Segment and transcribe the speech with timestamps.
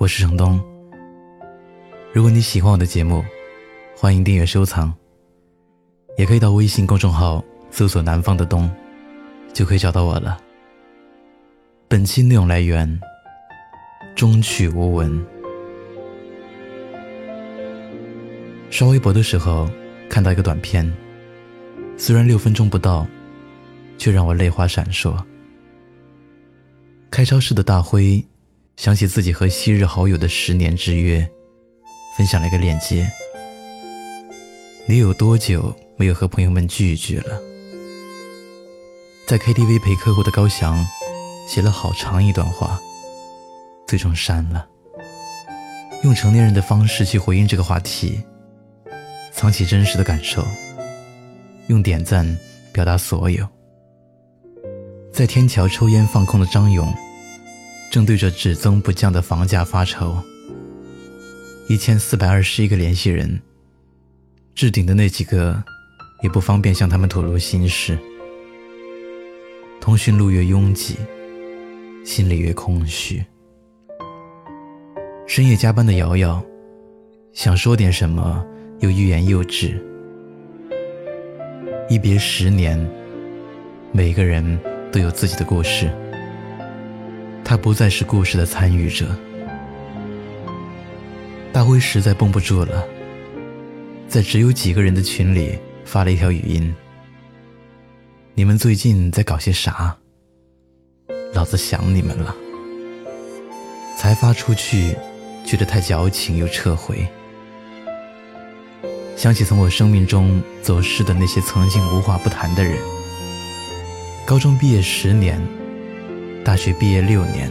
[0.00, 0.58] 我是程东。
[2.10, 3.22] 如果你喜欢我的节目，
[3.94, 4.90] 欢迎订阅收藏，
[6.16, 8.70] 也可以到微信公众号搜索“南方的冬”，
[9.52, 10.40] 就可以找到我了。
[11.86, 12.98] 本期内容来源：
[14.16, 15.22] 中曲无闻。
[18.70, 19.68] 刷微博的时候
[20.08, 20.90] 看到一个短片，
[21.98, 23.06] 虽然六分钟不到，
[23.98, 25.14] 却让我泪花闪烁。
[27.10, 28.24] 开超市的大辉。
[28.80, 31.30] 想起自己和昔日好友的十年之约，
[32.16, 33.06] 分享了一个链接。
[34.86, 37.38] 你有多久没有和朋友们聚一聚了？
[39.26, 40.82] 在 KTV 陪客户的高翔，
[41.46, 42.80] 写了好长一段话，
[43.86, 44.66] 最终删了。
[46.02, 48.24] 用成年人的方式去回应这个话题，
[49.30, 50.42] 藏起真实的感受，
[51.66, 52.26] 用点赞
[52.72, 53.46] 表达所有。
[55.12, 56.90] 在天桥抽烟放空的张勇。
[57.90, 60.16] 正对着只增不降的房价发愁，
[61.68, 63.40] 一千四百二十一个联系人，
[64.54, 65.60] 置顶的那几个
[66.22, 67.98] 也不方便向他们吐露心事。
[69.80, 70.98] 通讯录越拥挤，
[72.04, 73.24] 心里越空虚。
[75.26, 76.40] 深夜加班的瑶瑶，
[77.32, 78.46] 想说点什么，
[78.78, 79.84] 又欲言又止。
[81.88, 82.88] 一别十年，
[83.90, 84.60] 每个人
[84.92, 85.90] 都有自己的故事。
[87.50, 89.08] 他不再是故事的参与者。
[91.52, 92.86] 大辉实在绷不住了，
[94.06, 96.72] 在只有几个人的群里发了一条语音
[98.36, 99.96] ：“你们最近在搞些啥？
[101.34, 102.32] 老子想你们了。”
[103.98, 104.94] 才发出去，
[105.44, 107.04] 觉得太矫情，又撤回。
[109.16, 112.78] 想起从我生命中走失的那些曾经无话不谈的人，
[114.24, 115.44] 高中毕业十年。
[116.42, 117.50] 大学毕业六年，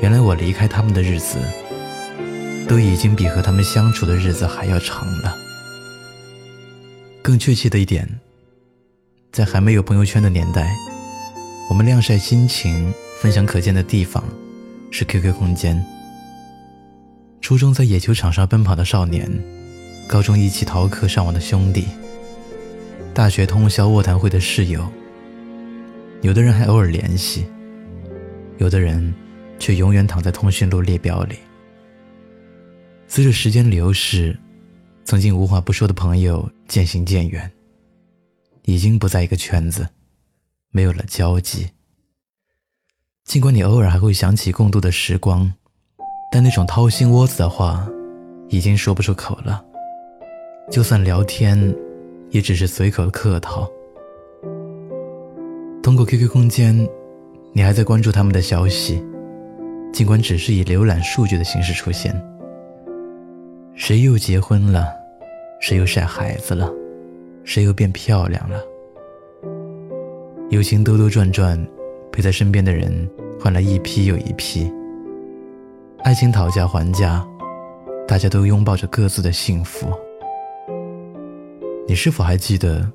[0.00, 1.36] 原来我离开他们的日子，
[2.68, 5.36] 都已经比和他们相处的日子还要长了。
[7.22, 8.08] 更确切的一点，
[9.32, 10.72] 在还没有朋友圈的年代，
[11.68, 14.22] 我们晾晒心情、分享可见的地方
[14.92, 15.84] 是 QQ 空间。
[17.40, 19.28] 初中在野球场上奔跑的少年，
[20.08, 21.88] 高中一起逃课上网的兄弟，
[23.12, 24.86] 大学通宵卧谈会的室友，
[26.22, 27.44] 有的人还偶尔联系。
[28.58, 29.14] 有的人，
[29.58, 31.36] 却永远躺在通讯录列表里。
[33.06, 34.36] 随着时间流逝，
[35.04, 37.50] 曾经无话不说的朋友渐行渐远，
[38.62, 39.86] 已经不在一个圈子，
[40.70, 41.68] 没有了交集。
[43.24, 45.52] 尽管你偶尔还会想起共度的时光，
[46.32, 47.86] 但那种掏心窝子的话，
[48.48, 49.64] 已经说不出口了。
[50.70, 51.74] 就算聊天，
[52.30, 53.70] 也只是随口客套。
[55.82, 56.88] 通过 QQ 空间。
[57.56, 59.02] 你还在关注他们的消息，
[59.90, 62.14] 尽管只是以浏览数据的形式出现。
[63.74, 64.92] 谁又结婚了？
[65.58, 66.70] 谁又晒孩子了？
[67.44, 68.60] 谁又变漂亮了？
[70.50, 71.58] 友情兜兜转转，
[72.12, 74.70] 陪在身边的人换了一批又一批。
[76.02, 77.26] 爱情讨价还价，
[78.06, 79.90] 大家都拥抱着各自的幸福。
[81.88, 82.86] 你是否还记得，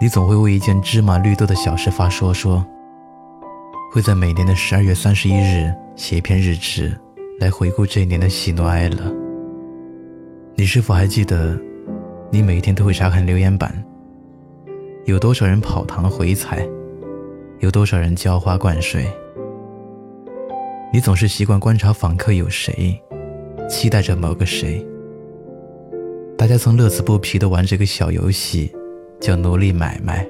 [0.00, 2.64] 你总会为一件芝麻绿豆的小事发说说？
[3.94, 6.92] 会在每年的十二月三十一日写一篇日志，
[7.38, 8.98] 来回顾这一年的喜怒哀乐。
[10.56, 11.56] 你是否还记得，
[12.28, 13.72] 你每天都会查看留言板，
[15.04, 16.68] 有多少人跑堂回踩，
[17.60, 19.06] 有多少人浇花灌水？
[20.92, 23.00] 你总是习惯观察访客有谁，
[23.70, 24.84] 期待着某个谁。
[26.36, 28.74] 大家曾乐此不疲地玩这个小游戏，
[29.20, 30.26] 叫奴隶买卖。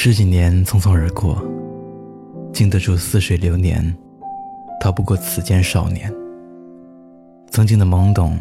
[0.00, 1.42] 十几年匆匆而过，
[2.52, 3.82] 经得住似水流年，
[4.80, 6.08] 逃不过此间少年。
[7.50, 8.38] 曾经的懵懂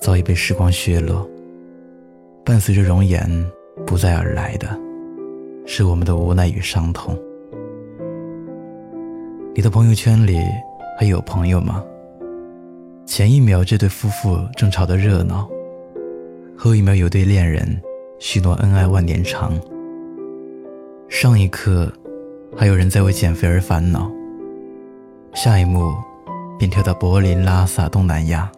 [0.00, 1.28] 早已被时光削落，
[2.44, 3.28] 伴随着容颜
[3.84, 4.68] 不再而来的，
[5.66, 7.18] 是我们的无奈与伤痛。
[9.52, 10.38] 你的朋友圈里
[10.96, 11.84] 还有朋友吗？
[13.04, 15.50] 前一秒这对夫妇正吵得热闹，
[16.56, 17.82] 后一秒有对恋人
[18.20, 19.52] 许诺恩爱万年长。
[21.10, 21.92] 上一刻，
[22.56, 24.08] 还有人在为减肥而烦恼；
[25.34, 25.92] 下一幕，
[26.56, 28.50] 便跳到柏林、拉萨、东南亚。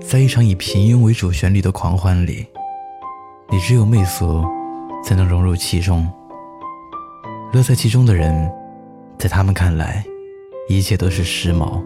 [0.00, 2.44] 在一场以平庸为主旋律的狂欢里，
[3.48, 4.44] 你只有媚俗，
[5.04, 6.06] 才能融入其中。
[7.52, 8.50] 乐在其中的人，
[9.16, 10.04] 在他们看来，
[10.68, 11.80] 一切都是时髦。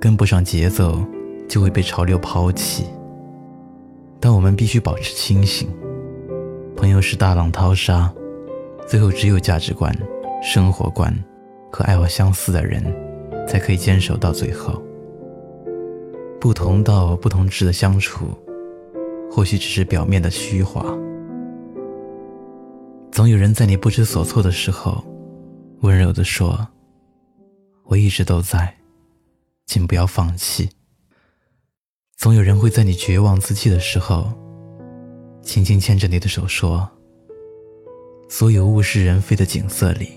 [0.00, 1.04] 跟不上节奏，
[1.46, 2.86] 就会被潮流抛弃。
[4.18, 5.68] 但我们必须保持清醒。
[6.78, 8.08] 朋友是大浪淘沙，
[8.86, 9.92] 最后只有价值观、
[10.40, 11.12] 生活观
[11.72, 12.80] 和爱我相似的人，
[13.48, 14.80] 才可以坚守到最后。
[16.40, 18.28] 不同道不同志的相处，
[19.28, 20.84] 或许只是表面的虚华。
[23.10, 25.04] 总有人在你不知所措的时候，
[25.80, 26.64] 温柔地说
[27.86, 28.72] ：“我一直都在，
[29.66, 30.70] 请不要放弃。”
[32.16, 34.32] 总有人会在你绝望自弃的时候，
[35.48, 36.86] 轻轻牵着你的手说
[38.28, 40.10] ：“所有物是人非的景色里，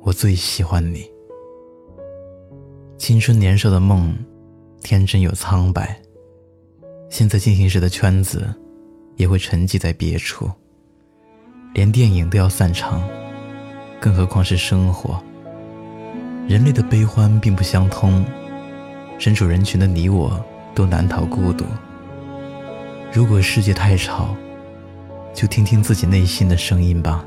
[0.00, 1.08] 我最喜欢你。”
[2.98, 4.12] 青春年少的梦。
[4.82, 6.00] 天真又苍白，
[7.10, 8.52] 现在进行时的圈子，
[9.16, 10.50] 也会沉寂在别处。
[11.74, 13.02] 连电影都要散场，
[14.00, 15.20] 更何况是生活？
[16.48, 18.24] 人类的悲欢并不相通，
[19.18, 20.44] 身处人群的你我，
[20.74, 21.64] 都难逃孤独。
[23.12, 24.36] 如果世界太吵，
[25.34, 27.24] 就听听自己内心的声音吧。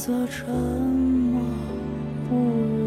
[0.00, 1.42] 则沉默
[2.26, 2.34] 不
[2.74, 2.79] 语。